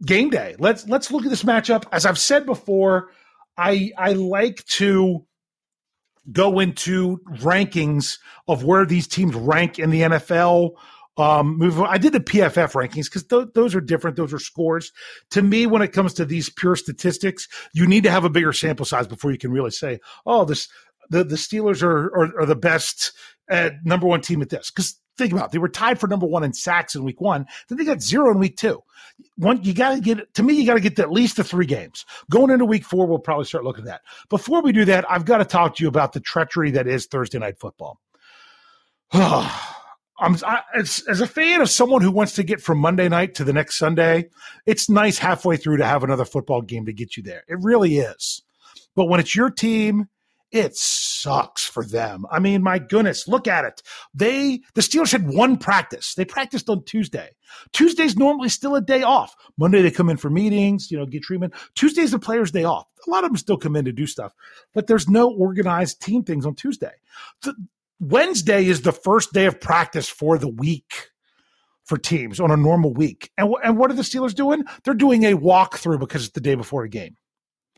[0.06, 0.58] game day.
[0.60, 1.86] Let's let's look at this matchup.
[1.94, 3.12] As I've said before,
[3.58, 5.26] I I like to
[6.30, 10.72] go into rankings of where these teams rank in the NFL
[11.18, 11.80] um, move.
[11.82, 14.18] I did the PFF rankings because th- those are different.
[14.18, 14.92] Those are scores.
[15.32, 18.54] To me, when it comes to these pure statistics, you need to have a bigger
[18.54, 20.68] sample size before you can really say, "Oh, this
[21.10, 23.14] the the Steelers are are, are the best
[23.50, 26.26] at number one team at this." Because think about it, they were tied for number
[26.26, 27.46] one in sacks in week one.
[27.70, 28.82] Then they got zero in week two.
[29.38, 30.56] One, you got to get to me.
[30.56, 33.08] You got to get at least the three games going into week four.
[33.08, 34.02] We'll probably start looking at that.
[34.30, 37.06] Before we do that, I've got to talk to you about the treachery that is
[37.06, 38.02] Thursday night football.
[40.18, 43.36] I'm I, as, as a fan of someone who wants to get from Monday night
[43.36, 44.30] to the next Sunday,
[44.66, 47.44] it's nice halfway through to have another football game to get you there.
[47.48, 48.42] It really is.
[48.96, 50.08] But when it's your team,
[50.52, 52.26] it sucks for them.
[52.32, 53.82] I mean, my goodness, look at it.
[54.14, 56.14] They the Steelers had one practice.
[56.16, 57.32] They practiced on Tuesday.
[57.74, 59.36] Tuesday's normally still a day off.
[59.58, 61.54] Monday they come in for meetings, you know, get treatment.
[61.76, 62.88] Tuesday's the players' day off.
[63.06, 64.34] A lot of them still come in to do stuff,
[64.74, 66.94] but there's no organized team things on Tuesday.
[67.42, 67.54] The,
[68.00, 71.10] Wednesday is the first day of practice for the week
[71.86, 73.32] for teams on a normal week.
[73.38, 74.64] And, w- and what are the Steelers doing?
[74.84, 77.16] They're doing a walkthrough because it's the day before a game.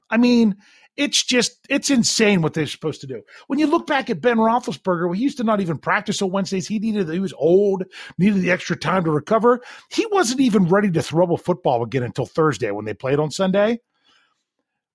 [0.09, 0.55] I mean,
[0.95, 3.21] it's just, it's insane what they're supposed to do.
[3.47, 6.67] When you look back at Ben Roethlisberger, he used to not even practice on Wednesdays.
[6.67, 7.83] He needed, he was old,
[8.17, 9.61] needed the extra time to recover.
[9.91, 13.29] He wasn't even ready to throw a football again until Thursday when they played on
[13.29, 13.79] Sunday.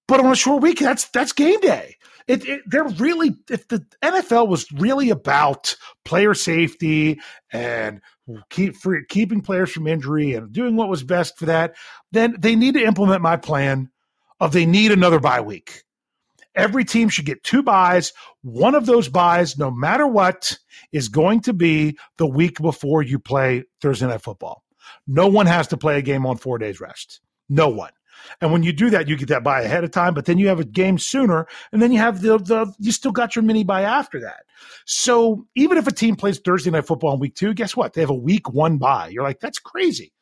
[0.08, 1.96] But on a short week, that's that's game day.
[2.28, 7.20] It, it, they're really if the NFL was really about player safety
[7.52, 8.00] and
[8.50, 11.74] keep free, keeping players from injury and doing what was best for that,
[12.12, 13.90] then they need to implement my plan
[14.40, 15.82] of they need another bye week.
[16.54, 18.12] Every team should get two byes.
[18.42, 20.58] One of those byes, no matter what,
[20.92, 24.62] is going to be the week before you play Thursday night football.
[25.06, 27.20] No one has to play a game on four days rest.
[27.48, 27.92] No one.
[28.40, 30.48] And when you do that, you get that bye ahead of time, but then you
[30.48, 33.64] have a game sooner, and then you have the, the you still got your mini
[33.64, 34.44] bye after that.
[34.86, 37.92] So even if a team plays Thursday night football in week two, guess what?
[37.92, 39.08] They have a week one bye.
[39.08, 40.12] You're like, that's crazy.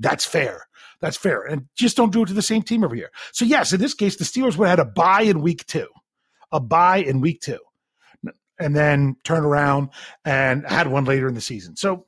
[0.00, 0.66] That's fair.
[1.00, 1.42] That's fair.
[1.42, 3.10] And just don't do it to the same team every year.
[3.32, 5.88] So yes, in this case, the Steelers would have had a bye in week two,
[6.52, 7.58] a bye in week two,
[8.58, 9.90] and then turn around
[10.24, 11.76] and had one later in the season.
[11.76, 12.06] So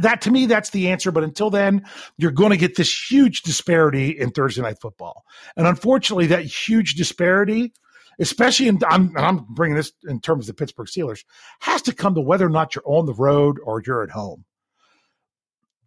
[0.00, 1.10] that to me, that's the answer.
[1.10, 1.84] But until then,
[2.16, 5.24] you're going to get this huge disparity in Thursday night football.
[5.56, 7.72] And unfortunately, that huge disparity,
[8.18, 11.24] especially in, I'm, I'm bringing this in terms of the Pittsburgh Steelers,
[11.60, 14.44] has to come to whether or not you're on the road or you're at home.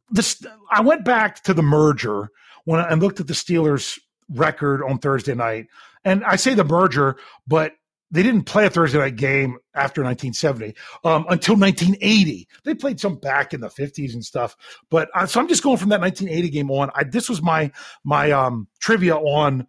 [0.10, 2.30] This, I went back to the merger
[2.66, 5.68] when I looked at the Steelers record on Thursday night.
[6.06, 7.74] And I say the merger, but
[8.14, 12.48] they didn't play a Thursday night game after 1970 um, until 1980.
[12.64, 14.56] They played some back in the 50s and stuff,
[14.92, 16.92] but uh, so I'm just going from that 1980 game on.
[16.96, 17.72] I, this was my
[18.04, 19.68] my um, trivia on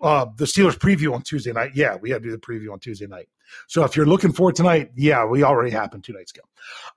[0.00, 1.72] uh, the Steelers preview on Tuesday night.
[1.74, 3.28] Yeah, we had to do the preview on Tuesday night.
[3.66, 6.42] So if you're looking for tonight, yeah, we already happened two nights ago.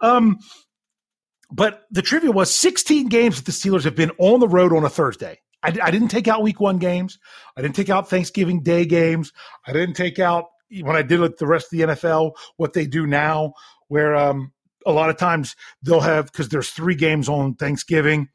[0.01, 0.37] Um,
[1.51, 4.83] but the trivia was 16 games that the Steelers have been on the road on
[4.83, 5.39] a Thursday.
[5.63, 7.17] I, I, didn't take out week one games.
[7.57, 9.33] I didn't take out Thanksgiving Day games.
[9.65, 10.45] I didn't take out
[10.81, 13.53] when I did with the rest of the NFL, what they do now,
[13.87, 14.51] where um,
[14.85, 18.29] a lot of times they'll have because there's three games on Thanksgiving.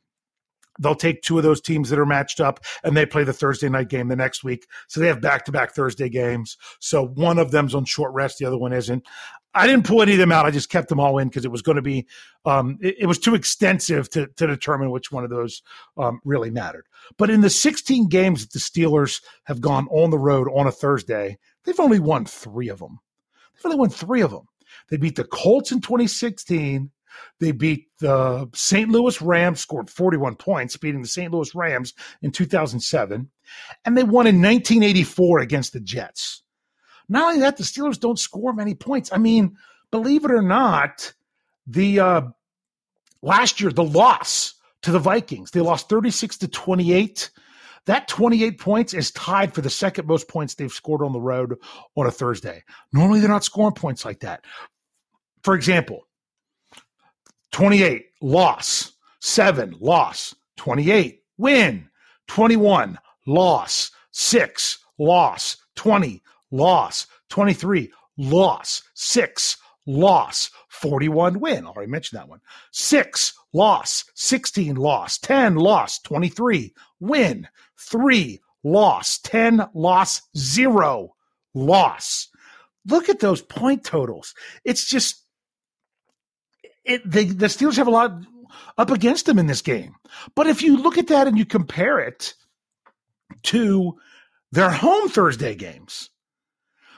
[0.78, 3.68] They'll take two of those teams that are matched up and they play the Thursday
[3.68, 4.66] night game the next week.
[4.88, 6.56] So they have back to back Thursday games.
[6.80, 9.06] So one of them's on short rest, the other one isn't.
[9.54, 10.46] I didn't pull any of them out.
[10.46, 12.06] I just kept them all in because it was going to be,
[12.44, 15.62] um, it, it, was too extensive to, to determine which one of those
[15.96, 16.86] um, really mattered.
[17.16, 20.72] But in the 16 games that the Steelers have gone on the road on a
[20.72, 23.00] Thursday, they've only won three of them.
[23.54, 24.46] They've only won three of them.
[24.88, 26.90] They beat the Colts in 2016.
[27.40, 28.88] They beat the St.
[28.88, 31.32] Louis Rams, scored 41 points, beating the St.
[31.32, 33.30] Louis Rams in 2007.
[33.84, 36.42] And they won in 1984 against the Jets.
[37.10, 39.12] Not only that, the Steelers don't score many points.
[39.12, 39.56] I mean,
[39.90, 41.12] believe it or not,
[41.66, 42.22] the uh,
[43.20, 47.30] last year the loss to the Vikings, they lost 36 to 28.
[47.86, 51.56] That 28 points is tied for the second most points they've scored on the road
[51.96, 52.62] on a Thursday.
[52.92, 54.44] Normally they're not scoring points like that.
[55.42, 56.06] For example,
[57.50, 61.88] 28 loss, 7 loss, 28 win,
[62.28, 67.06] 21 loss, 6 loss, 20 loss.
[67.28, 68.82] 23, loss.
[68.94, 70.50] 6, loss.
[70.68, 71.66] 41, win.
[71.66, 72.40] I already mentioned that one.
[72.72, 81.14] 6, loss, 16, loss, 10, loss, 23, win, 3, loss, 10, loss, 0,
[81.54, 82.28] loss.
[82.86, 84.34] Look at those point totals.
[84.64, 85.24] It's just
[86.84, 88.12] it, the Steelers have a lot
[88.78, 89.94] up against them in this game.
[90.34, 92.34] But if you look at that and you compare it
[93.44, 93.98] to
[94.50, 96.09] their home Thursday games,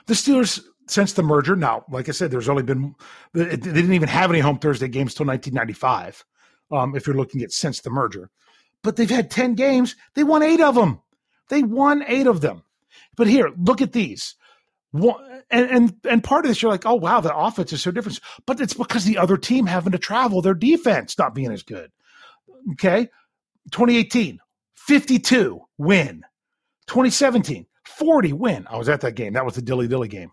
[0.07, 1.55] the Steelers since the merger.
[1.55, 2.95] Now, like I said, there's only been
[3.33, 6.25] they didn't even have any home Thursday games till 1995.
[6.71, 8.29] Um, if you're looking at since the merger,
[8.83, 9.95] but they've had 10 games.
[10.15, 11.01] They won eight of them.
[11.49, 12.63] They won eight of them.
[13.15, 14.35] But here, look at these.
[14.93, 18.19] And, and and part of this, you're like, oh wow, the offense is so different.
[18.45, 21.91] But it's because the other team having to travel, their defense not being as good.
[22.73, 23.09] Okay.
[23.71, 24.39] 2018,
[24.75, 26.23] 52 win.
[26.87, 27.65] 2017,
[28.03, 28.67] 40 win.
[28.69, 29.31] I was at that game.
[29.31, 30.31] That was the dilly dilly game.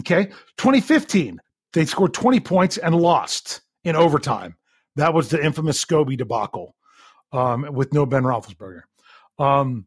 [0.00, 0.26] Okay.
[0.56, 1.40] 2015,
[1.72, 4.56] they scored 20 points and lost in overtime.
[4.96, 6.74] That was the infamous Scobee debacle
[7.30, 8.82] um, with no Ben Roethlisberger.
[9.38, 9.86] Um,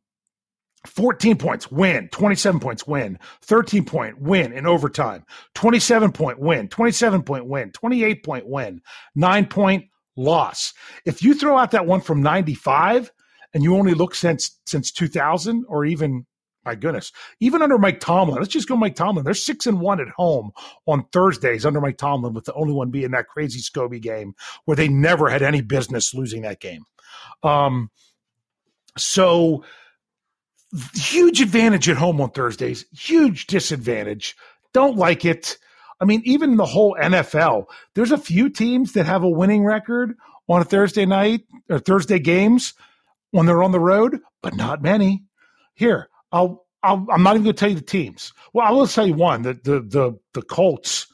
[0.88, 7.24] 14 points win 27 points win 13 point win in overtime 27 point win 27
[7.24, 8.80] point win 28 point win
[9.16, 13.12] 9 point loss if you throw out that one from 95
[13.56, 16.24] and you only look since since 2000 or even
[16.66, 20.00] my goodness even under mike tomlin let's just go mike tomlin they're six and one
[20.00, 20.52] at home
[20.88, 24.34] on thursdays under mike tomlin with the only one being that crazy scobee game
[24.66, 26.84] where they never had any business losing that game
[27.44, 27.90] um
[28.98, 29.64] so
[30.94, 34.36] huge advantage at home on Thursdays, huge disadvantage.
[34.74, 35.58] Don't like it.
[36.02, 40.16] I mean, even the whole NFL, there's a few teams that have a winning record
[40.50, 42.74] on a Thursday night or Thursday games
[43.32, 45.24] when they're on the road, but not many.
[45.74, 48.34] Here, I'll, i am not even going to tell you the teams.
[48.54, 51.08] Well, I will tell you one: the the the, the Colts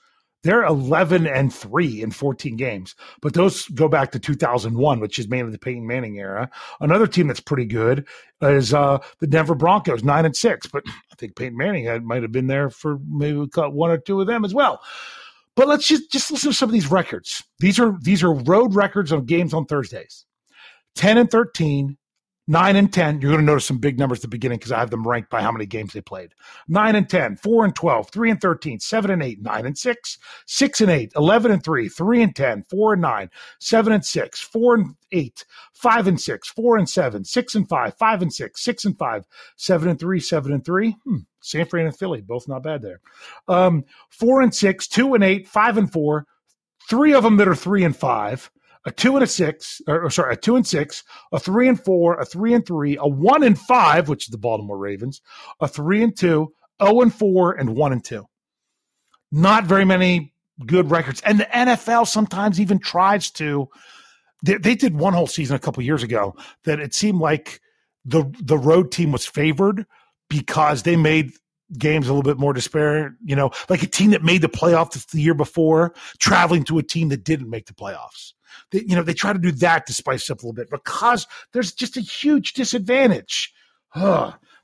[0.44, 5.28] they're 11 and 3 in 14 games, but those go back to 2001, which is
[5.28, 6.50] mainly the Peyton Manning era.
[6.80, 8.08] Another team that's pretty good
[8.42, 12.24] is uh, the Denver Broncos, 9 and 6, but I think Peyton Manning had, might
[12.24, 14.82] have been there for maybe one or two of them as well.
[15.56, 17.44] But let's just, just listen to some of these records.
[17.60, 20.26] These are these are road records of games on Thursdays.
[20.96, 21.98] 10 and 13,
[22.52, 24.80] Nine and 10, you're going to notice some big numbers at the beginning because I
[24.80, 26.34] have them ranked by how many games they played.
[26.68, 30.18] Nine and 10, four and 12, three and 13, seven and eight, nine and six,
[30.48, 33.30] six and eight, 11 and three, three and 10, four and nine,
[33.62, 37.98] seven and six, four and eight, five and six, four and seven, six and five,
[37.98, 39.24] five and six, six and five,
[39.56, 40.98] seven and three, seven and three.
[41.06, 41.20] Hmm.
[41.40, 43.00] San Fran and Philly, both not bad there.
[43.48, 46.28] Um, four and six, two and eight, five and four,
[46.90, 48.52] three of them that are three and five
[48.86, 52.20] a two and a six, or, sorry, a two and six, a three and four,
[52.20, 55.22] a three and three, a one and five, which is the Baltimore Ravens,
[55.60, 58.26] a three and two, oh and four, and one and two.
[59.32, 60.34] Not very many
[60.66, 61.22] good records.
[61.22, 63.70] And the NFL sometimes even tries to.
[64.44, 67.62] They, they did one whole season a couple years ago that it seemed like
[68.04, 69.86] the the road team was favored
[70.30, 71.32] because they made
[71.78, 73.16] games a little bit more despair.
[73.24, 76.84] You know, like a team that made the playoffs the year before, traveling to a
[76.84, 78.34] team that didn't make the playoffs.
[78.72, 81.28] They, you know, they try to do that to spice up a little bit because
[81.52, 83.54] there's just a huge disadvantage.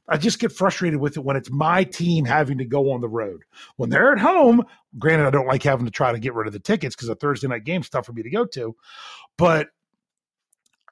[0.10, 3.10] I just get frustrated with it when it's my team having to go on the
[3.10, 3.43] road.
[3.76, 4.63] When they're at home,
[4.97, 7.15] granted, I don't like having to try to get rid of the tickets because a
[7.15, 8.76] Thursday night game's tough for me to go to.
[9.38, 9.67] But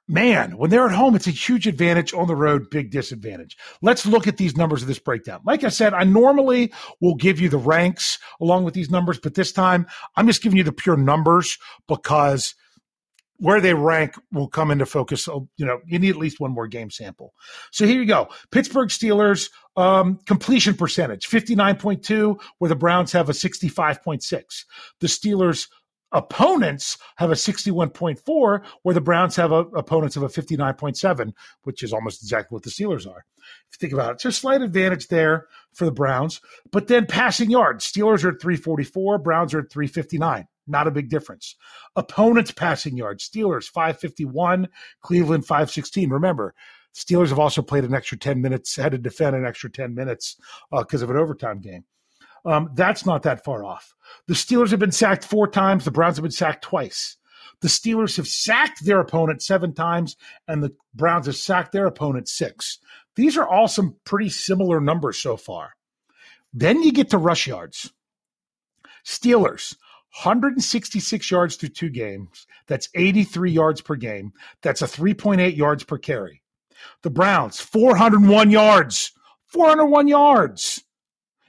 [0.06, 2.12] man, when they're at home, it's a huge advantage.
[2.12, 3.56] On the road, big disadvantage.
[3.80, 5.40] Let's look at these numbers of this breakdown.
[5.46, 9.34] Like I said, I normally will give you the ranks along with these numbers, but
[9.34, 11.56] this time I'm just giving you the pure numbers
[11.88, 12.54] because–
[13.38, 15.24] where they rank will come into focus.
[15.24, 17.34] So, you know, you need at least one more game sample.
[17.70, 18.28] So here you go.
[18.50, 24.64] Pittsburgh Steelers um, completion percentage 59.2, where the Browns have a 65.6.
[25.00, 25.68] The Steelers
[26.12, 31.32] opponents have a 61.4, where the Browns have a, opponents of a 59.7,
[31.64, 33.24] which is almost exactly what the Steelers are.
[33.70, 36.40] If you think about it, a slight advantage there for the Browns.
[36.72, 40.46] But then passing yards, Steelers are at 344, Browns are at 359.
[40.66, 41.54] Not a big difference.
[41.94, 44.68] Opponents passing yards, Steelers 551,
[45.00, 46.10] Cleveland 516.
[46.10, 46.54] Remember,
[46.94, 50.36] Steelers have also played an extra 10 minutes, had to defend an extra 10 minutes
[50.70, 51.84] because uh, of an overtime game.
[52.44, 53.94] Um, that's not that far off.
[54.28, 55.84] The Steelers have been sacked four times.
[55.84, 57.16] The Browns have been sacked twice.
[57.60, 62.28] The Steelers have sacked their opponent seven times, and the Browns have sacked their opponent
[62.28, 62.78] six.
[63.14, 65.74] These are all some pretty similar numbers so far.
[66.52, 67.92] Then you get to rush yards.
[69.04, 69.76] Steelers,
[70.22, 72.46] 166 yards through two games.
[72.66, 74.32] That's 83 yards per game.
[74.62, 76.42] That's a 3.8 yards per carry.
[77.02, 79.12] The Browns, 401 yards.
[79.48, 80.84] 401 yards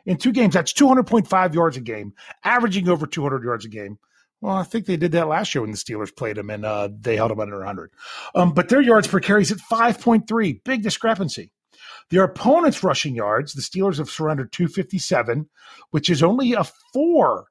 [0.05, 0.53] in two games.
[0.53, 2.13] That's 200.5 yards a game,
[2.43, 3.99] averaging over 200 yards a game.
[4.41, 6.89] Well, I think they did that last year when the Steelers played them and uh,
[6.99, 7.91] they held them under 100.
[8.36, 10.63] Um, but their yards per carry is at 5.3.
[10.63, 11.51] Big discrepancy.
[12.09, 15.49] Their opponent's rushing yards, the Steelers have surrendered 257,
[15.91, 16.63] which is only a
[16.93, 17.47] four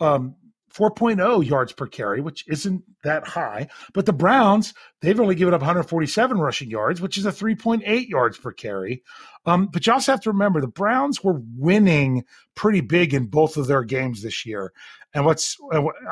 [0.00, 0.34] um,
[0.76, 3.68] 4.0 yards per carry, which isn't that high.
[3.92, 8.38] But the Browns, they've only given up 147 rushing yards, which is a 3.8 yards
[8.38, 9.02] per carry.
[9.46, 12.24] Um, but you also have to remember the Browns were winning
[12.56, 14.72] pretty big in both of their games this year.
[15.12, 15.56] And what's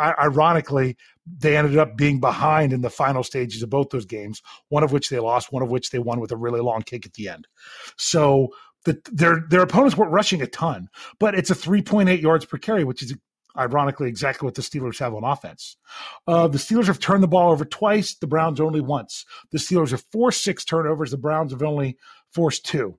[0.01, 0.97] ironically,
[1.27, 4.93] they ended up being behind in the final stages of both those games, one of
[4.93, 7.29] which they lost, one of which they won with a really long kick at the
[7.29, 7.49] end.
[7.97, 8.51] So
[8.85, 10.89] the, their their opponents weren't rushing a ton,
[11.19, 13.15] but it's a 3.8 yards per carry, which is
[13.57, 15.77] ironically exactly what the Steelers have on offense.
[16.27, 19.25] Uh, the Steelers have turned the ball over twice, the Browns only once.
[19.51, 21.99] The Steelers have forced six turnovers, the Browns have only
[22.33, 22.99] forced two.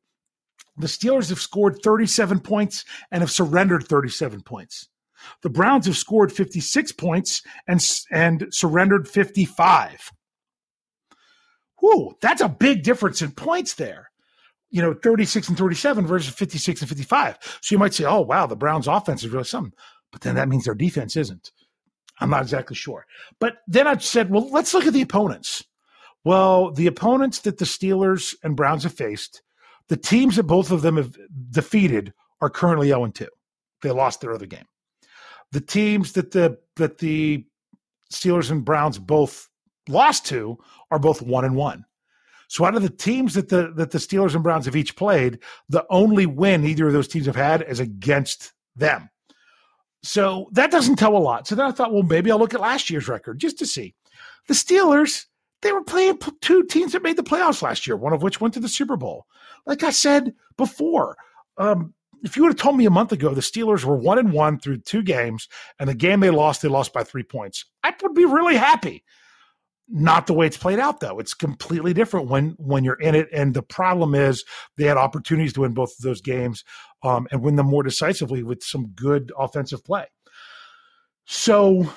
[0.77, 4.89] The Steelers have scored 37 points and have surrendered 37 points.
[5.41, 10.11] The Browns have scored 56 points and, and surrendered 55.
[11.79, 14.09] Whoa, that's a big difference in points there.
[14.71, 17.59] You know, 36 and 37 versus 56 and 55.
[17.61, 19.73] So you might say, oh, wow, the Browns offense is really something
[20.13, 21.51] but then that means their defense isn't.
[22.21, 23.05] I'm not exactly sure.
[23.39, 25.63] But then I said, well, let's look at the opponents.
[26.23, 29.41] Well, the opponents that the Steelers and Browns have faced,
[29.89, 31.17] the teams that both of them have
[31.49, 33.27] defeated are currently 0 2.
[33.81, 34.65] They lost their other game.
[35.51, 37.45] The teams that the that the
[38.13, 39.49] Steelers and Browns both
[39.89, 40.57] lost to
[40.91, 41.83] are both one and one.
[42.47, 45.39] So out of the teams that the that the Steelers and Browns have each played,
[45.67, 49.09] the only win either of those teams have had is against them.
[50.03, 51.47] So that doesn't tell a lot.
[51.47, 53.95] So then I thought, well, maybe I'll look at last year's record just to see.
[54.47, 55.25] The Steelers,
[55.61, 58.53] they were playing two teams that made the playoffs last year, one of which went
[58.55, 59.25] to the Super Bowl.
[59.65, 61.15] Like I said before,
[61.57, 64.33] um, if you would have told me a month ago the Steelers were one and
[64.33, 65.47] one through two games,
[65.79, 69.03] and the game they lost, they lost by three points, I would be really happy.
[69.95, 71.19] Not the way it's played out, though.
[71.19, 73.29] It's completely different when when you're in it.
[73.31, 74.43] And the problem is
[74.75, 76.63] they had opportunities to win both of those games
[77.03, 80.07] um, and win them more decisively with some good offensive play.
[81.25, 81.93] So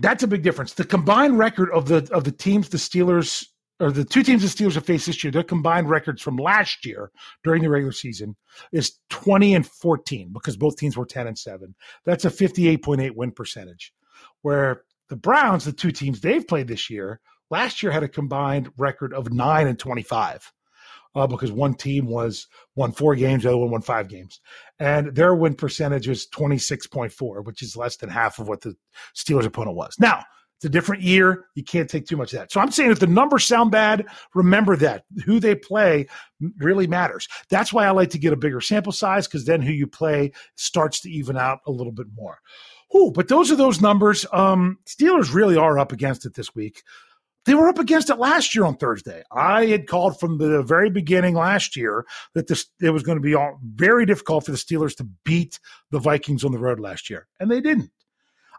[0.00, 0.72] that's a big difference.
[0.72, 3.44] The combined record of the of the teams the Steelers
[3.80, 6.86] or the two teams the Steelers have faced this year, their combined records from last
[6.86, 7.10] year
[7.42, 8.34] during the regular season
[8.72, 11.74] is 20 and 14 because both teams were 10 and 7.
[12.06, 13.92] That's a 58.8 win percentage.
[14.40, 18.70] Where the Browns, the two teams they've played this year, last year had a combined
[18.76, 20.52] record of 9 and 25.
[21.16, 24.40] Uh, because one team was won four games, the other one won five games,
[24.80, 26.08] and their win percentage
[26.90, 28.74] point four, which is less than half of what the
[29.14, 29.94] Steelers' opponent was.
[30.00, 30.24] Now
[30.56, 32.50] it's a different year; you can't take too much of that.
[32.50, 36.06] So I'm saying if the numbers sound bad, remember that who they play
[36.58, 37.28] really matters.
[37.50, 40.32] That's why I like to get a bigger sample size because then who you play
[40.56, 42.38] starts to even out a little bit more.
[42.94, 44.24] Ooh, but those are those numbers.
[44.32, 46.82] Um, Steelers really are up against it this week.
[47.44, 49.22] They were up against it last year on Thursday.
[49.30, 53.22] I had called from the very beginning last year that this it was going to
[53.22, 55.58] be all, very difficult for the Steelers to beat
[55.90, 57.90] the Vikings on the road last year, and they didn't.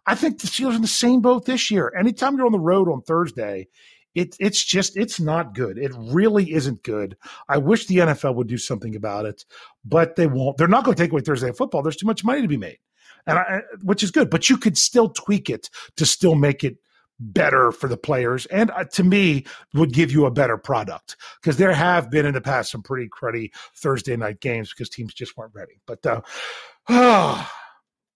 [0.06, 1.92] I think the Steelers in the same boat this year.
[1.98, 3.70] Anytime you're on the road on Thursday,
[4.14, 5.80] it, it's just it's not good.
[5.80, 7.18] It really isn't good.
[7.50, 9.46] I wish the NFL would do something about it,
[9.84, 10.58] but they won't.
[10.58, 11.82] They're not going to take away Thursday football.
[11.82, 12.78] There's too much money to be made
[13.28, 14.30] and I, which is good.
[14.30, 16.78] But you could still tweak it to still make it
[17.20, 21.58] better for the players, and uh, to me, would give you a better product because
[21.58, 25.38] there have been in the past some pretty cruddy Thursday night games because teams just
[25.38, 25.80] weren't ready.
[25.86, 26.22] But uh,
[26.90, 27.50] oh,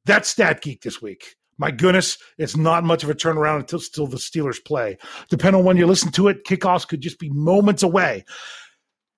[0.06, 1.36] that's Stat Geek this week.
[1.58, 4.98] My goodness, it's not much of a turnaround until still the Steelers play.
[5.30, 8.24] Depending on when you listen to it, kickoffs could just be moments away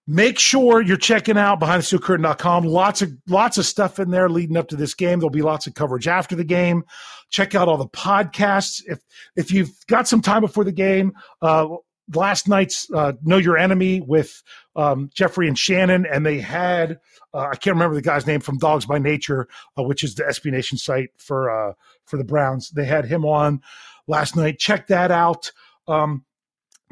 [0.08, 4.68] make sure you're checking out behindthesteelcurtain.com lots of lots of stuff in there leading up
[4.70, 5.20] to this game.
[5.20, 6.84] There'll be lots of coverage after the game.
[7.30, 8.82] Check out all the podcasts.
[8.86, 9.00] If
[9.36, 11.68] if you've got some time before the game uh,
[12.14, 14.44] last night's uh, know your enemy with
[14.76, 17.00] um, jeffrey and shannon and they had
[17.34, 19.48] uh, i can't remember the guy's name from dawgs by nature
[19.78, 21.74] uh, which is the sb nation site for uh,
[22.12, 22.70] for the browns.
[22.70, 23.62] They had him on
[24.08, 24.60] last night.
[24.60, 25.52] Check that out.
[25.88, 26.26] Um,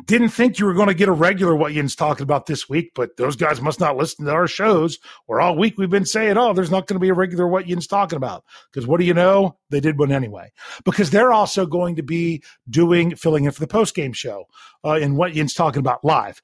[0.05, 2.91] didn't think you were going to get a regular what Yinz talking about this week,
[2.95, 4.99] but those guys must not listen to our shows.
[5.25, 7.65] Where all week we've been saying, "Oh, there's not going to be a regular what
[7.65, 9.57] Yinz talking about," because what do you know?
[9.69, 10.51] They did one anyway.
[10.85, 14.45] Because they're also going to be doing filling in for the post game show
[14.85, 16.41] uh, in what Yinz talking about live.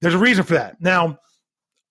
[0.00, 0.80] There's a reason for that.
[0.80, 1.18] Now,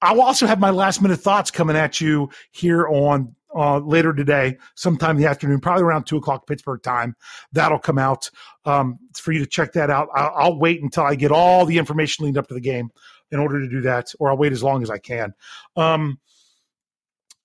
[0.02, 4.58] I'll also have my last minute thoughts coming at you here on uh, later today,
[4.76, 7.16] sometime in the afternoon, probably around two o'clock Pittsburgh time.
[7.52, 8.30] That'll come out
[8.66, 10.10] um, for you to check that out.
[10.16, 12.90] I'll, I'll, wait until I get all the information leading up to the game
[13.32, 15.34] in order to do that, or I'll wait as long as I can.
[15.76, 16.20] Um,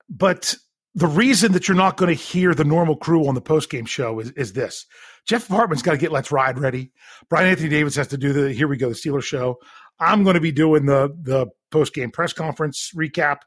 [0.09, 0.55] but
[0.95, 3.87] the reason that you're not going to hear the normal crew on the post game
[3.87, 4.87] show is, is this.
[5.27, 6.93] Jeff Hartman's got to get Let's Ride ready.
[7.29, 9.59] Brian Anthony Davis has to do the Here We Go, the Steelers show.
[9.99, 13.39] I'm going to be doing the the post game press conference recap.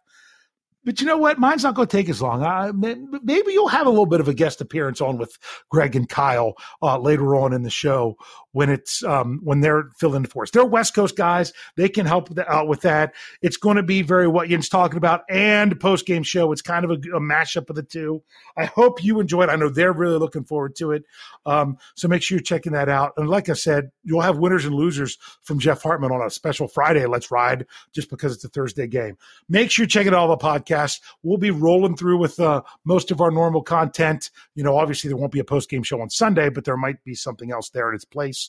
[0.85, 1.37] But you know what?
[1.37, 2.43] Mine's not going to take as long.
[2.43, 5.37] Uh, maybe you'll have a little bit of a guest appearance on with
[5.69, 8.15] Greg and Kyle uh, later on in the show
[8.57, 10.49] when it's um, when they're filling the force.
[10.49, 11.53] They're West Coast guys.
[11.75, 13.13] They can help out with that.
[13.43, 16.51] It's going to be very what Yinz talking about and post game show.
[16.51, 18.23] It's kind of a, a, mashup of the two.
[18.57, 19.49] I hope you enjoy it.
[19.49, 21.03] I know they're really looking forward to it.
[21.45, 23.13] Um, so make sure you're checking that out.
[23.17, 26.67] And like I said, you'll have winners and losers from Jeff Hartman on a special
[26.67, 27.05] Friday.
[27.05, 29.17] Let's ride just because it's a Thursday game.
[29.47, 31.01] Make sure you're checking out all the podcasts podcast.
[31.23, 34.29] We'll be rolling through with uh, most of our normal content.
[34.55, 37.03] You know, obviously there won't be a post game show on Sunday, but there might
[37.03, 38.46] be something else there in its place.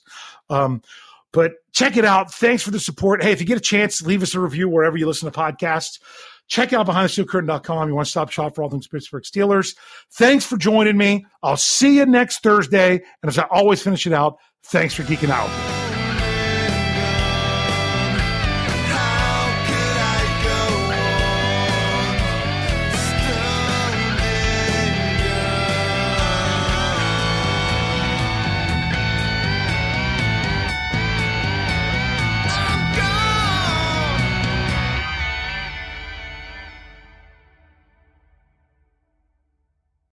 [0.51, 0.83] Um,
[1.33, 2.33] but check it out.
[2.33, 3.23] Thanks for the support.
[3.23, 6.01] Hey, if you get a chance, leave us a review wherever you listen to podcasts.
[6.49, 7.89] Check out behindthesteelcurtain.com.
[7.89, 9.77] You want to stop shop for all things Pittsburgh Steelers.
[10.15, 11.27] Thanks for joining me.
[11.43, 13.03] I'll see you next Thursday.
[13.23, 15.78] And as I always finish it out, thanks for geeking out.